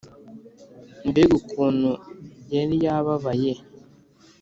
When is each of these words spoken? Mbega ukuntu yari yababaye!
Mbega 1.09 1.33
ukuntu 1.41 1.91
yari 2.55 2.75
yababaye! 2.85 3.53